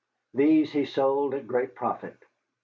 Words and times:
These 0.33 0.71
he 0.71 0.85
sold 0.85 1.35
at 1.35 1.45
great 1.45 1.75
profit. 1.75 2.17